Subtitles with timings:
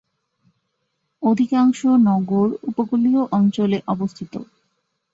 [1.23, 4.33] অধিকাংশ নগর উপকূলীয় অঞ্চলে অবস্থিত।